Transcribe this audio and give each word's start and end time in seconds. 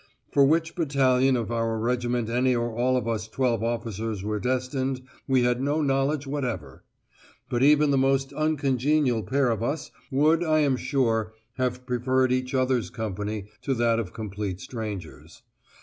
For 0.31 0.43
which 0.43 0.73
battalion 0.73 1.37
of 1.37 1.51
our 1.51 1.77
regiment 1.77 2.27
any 2.27 2.55
or 2.55 2.75
all 2.75 2.97
of 2.97 3.07
us 3.07 3.27
twelve 3.27 3.63
officers 3.63 4.23
were 4.23 4.39
destined, 4.39 5.03
we 5.27 5.43
had 5.43 5.61
no 5.61 5.83
knowledge 5.83 6.25
whatever; 6.25 6.83
but 7.51 7.61
even 7.61 7.91
the 7.91 7.99
most 7.99 8.33
uncongenial 8.33 9.21
pair 9.21 9.51
of 9.51 9.61
us 9.61 9.91
would, 10.09 10.43
I 10.43 10.61
am 10.61 10.75
sure, 10.75 11.33
have 11.57 11.85
preferred 11.85 12.31
each 12.31 12.55
other's 12.55 12.89
company 12.89 13.45
to 13.61 13.75
that 13.75 13.99
of 13.99 14.11
complete 14.11 14.59
strangers. 14.59 15.43